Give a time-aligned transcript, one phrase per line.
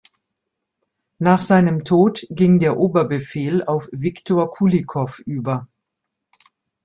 [1.19, 5.67] Nach seinem Tod ging der Oberbefehl auf Wiktor Kulikow über.